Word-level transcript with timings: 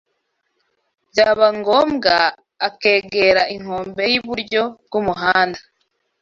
byaba 1.11 1.47
ngombwa, 1.57 2.15
akegera 2.67 3.41
inkombe 3.55 4.03
y'iburyo 4.11 4.61
bw'umuhanda 4.85 5.59